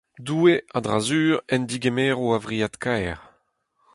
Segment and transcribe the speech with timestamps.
[0.25, 3.19] Doue, a-dra-sur, en degemero a-vriad-kaer.